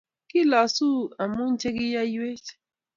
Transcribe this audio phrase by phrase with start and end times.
[0.29, 0.89] Kilosu
[1.21, 2.47] amu che kiyaiwech;